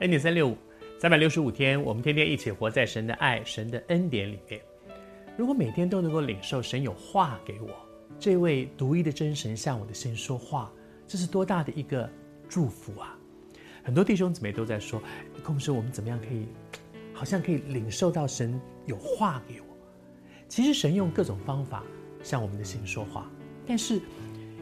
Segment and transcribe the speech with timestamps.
[0.00, 0.56] 恩典三六五，
[0.98, 4.60] 三百六十五天，我们天天一起活在神的爱、神的恩典里面。
[5.36, 7.70] 如果每天都能够领受神有话给我，
[8.18, 10.72] 这位独一的真神向我的心说话，
[11.06, 12.10] 这是多大的一个
[12.48, 13.16] 祝福啊！
[13.84, 15.00] 很多弟兄姊妹都在说，
[15.44, 16.48] 公师，我们怎么样可以，
[17.12, 19.66] 好像可以领受到神有话给我？
[20.48, 21.84] 其实神用各种方法
[22.20, 23.30] 向我们的心说话，
[23.64, 24.00] 但是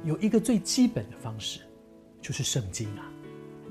[0.05, 1.61] 有一个最基本的方式，
[2.21, 3.12] 就是圣经啊。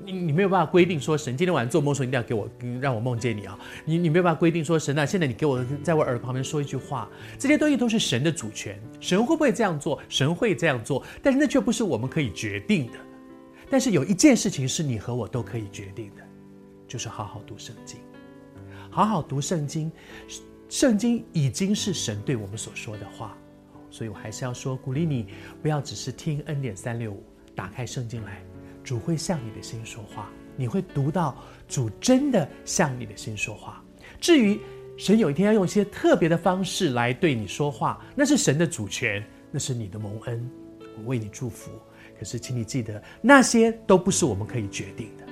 [0.04, 2.48] 你你没有办法规定说，神今天晚上做梦时候一定要给我
[2.80, 3.58] 让我梦见你啊！
[3.84, 10.00] 你你没有办法规定说，神啊，现在你给我在我耳朵旁边说一句话，这些东西都是神的主权，神会不会这样做？
[10.08, 12.92] 神会这样做，但是那却不是我们可以决定的。
[13.70, 16.22] 但是有一件事情是你和我都可以决定的，
[16.86, 17.98] 就是好好读圣经，
[18.90, 19.90] 好好读圣经。
[20.68, 23.36] 圣经已经是神对我们所说的话，
[23.90, 25.26] 所以我还是要说，鼓励你
[25.60, 27.22] 不要只是听恩典三六五，
[27.54, 28.42] 打开圣经来。
[28.84, 31.36] 主会向你的心说话，你会读到
[31.68, 33.82] 主真的向你的心说话。
[34.20, 34.58] 至于
[34.96, 40.50] 神有一天要用一些特别的方式来对你说话，那是神的主权，那是你的蒙恩，
[40.98, 41.70] 我为你祝福。
[42.18, 45.24] 可是，请你记得，那些都不是我们可以决定的。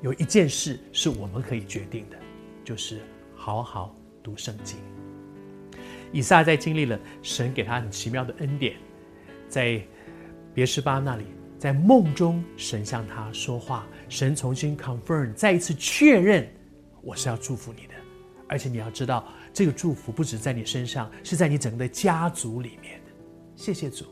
[0.00, 2.16] 有一件事是我们可以决定的，
[2.64, 3.00] 就是
[3.34, 4.78] 好好读圣经。
[6.12, 8.74] 以撒在经历了神给他很奇妙的恩典，
[9.48, 9.82] 在
[10.54, 11.24] 别是巴那里。
[11.60, 16.50] 在梦中，神向他说话，神重新 confirm，再一次确认，
[17.02, 17.92] 我是要祝福你的，
[18.48, 23.10] 而且你要知道，这个祝福不止在你身上，是在你整个的家族里面的。
[23.56, 24.06] 谢谢主，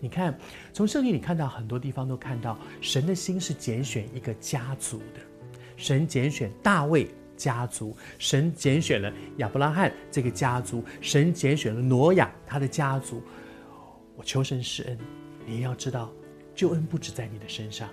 [0.00, 0.36] 你看，
[0.72, 5.20] 从圣经里看到很多地方都看到，神的心是拣选一个家族的，
[5.76, 13.22] 神拣选大卫家族，神拣选了亚伯拉罕这个家族，神拣选了挪亚他的家族。
[14.16, 14.98] 我求神施恩，
[15.46, 16.12] 你要知道。
[16.58, 17.88] 救恩不止在你的身上，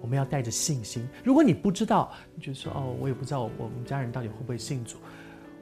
[0.00, 1.06] 我们要带着信心。
[1.22, 4.96] 如果你不知道，你就说哦，我也不知道我们家人到底会不会信主。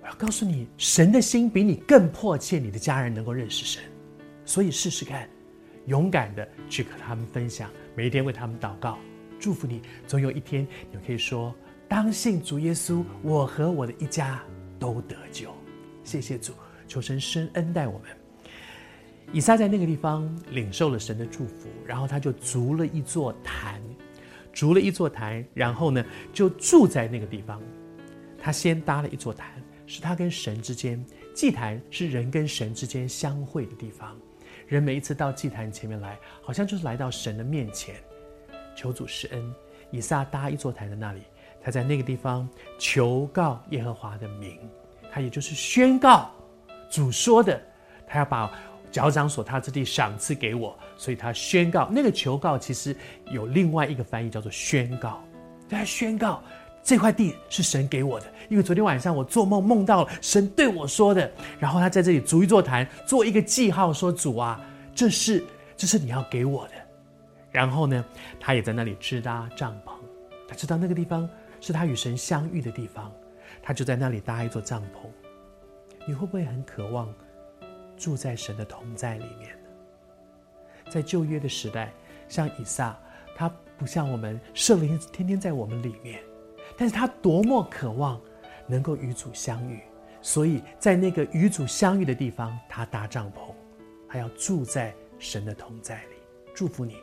[0.00, 3.82] 我要告诉你，神的心比你更迫切，你的家人能够认识神。
[4.44, 5.28] 所以试试看，
[5.86, 8.96] 勇敢的去和他们分享，每一天为他们祷告，
[9.40, 9.82] 祝福你。
[10.06, 11.52] 总有一天，你可以说：
[11.88, 14.40] 当信主耶稣，我和我的一家
[14.78, 15.50] 都得救。
[16.04, 16.52] 谢谢主，
[16.86, 18.23] 求神深恩待我们。
[19.32, 23.82] 以撒在那个地方领受了神的祝福，然后他就筑了一座坛，
[24.52, 27.60] 筑了一座坛，然后呢就住在那个地方。
[28.38, 29.50] 他先搭了一座坛，
[29.86, 34.16] 是他跟神之间，祭坛是人跟神之间相会的地方。
[34.68, 37.96] 人每一次到祭坛前面来，好像就是来到神的面前，
[38.76, 39.54] 求主施恩。
[39.90, 41.22] 以撒搭一座坛在那里，
[41.60, 42.48] 他在那个地方
[42.78, 44.58] 求告耶和华的名，
[45.10, 46.30] 他也就是宣告
[46.90, 47.60] 主说的，
[48.06, 48.52] 他要把。
[48.94, 52.96] 脚掌所踏之地赏赐给我，所以他宣告那个求告，其实
[53.32, 55.20] 有另外一个翻译叫做宣告。
[55.68, 56.40] 他宣告
[56.80, 61.28] 这块地是神给我的，因为昨天晚上我做梦梦到神对我说的。
[61.58, 65.42] 然后他在这里筑一座坛，做一个记号，说主啊，这是
[65.76, 66.74] 这是你要给我的。
[67.50, 68.04] 然后呢，
[68.38, 69.90] 他也在那里支搭帐篷，
[70.46, 71.28] 他知道那个地方
[71.60, 73.10] 是他与神相遇的地方，
[73.60, 75.08] 他就在那里搭一座帐篷。
[76.06, 77.12] 你会不会很渴望？
[77.96, 79.56] 住在神的同在里面？
[80.90, 81.92] 在旧约的时代，
[82.28, 82.98] 像以撒，
[83.34, 86.22] 他不像我们圣灵天天在我们里面，
[86.76, 88.20] 但是他多么渴望
[88.66, 89.80] 能够与主相遇，
[90.20, 93.52] 所以在那个与主相遇的地方，他搭帐篷，
[94.08, 96.16] 他要住在神的同在里。
[96.54, 96.96] 祝福你，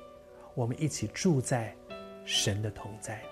[0.54, 1.76] 我们一起住在
[2.24, 3.28] 神的同在里。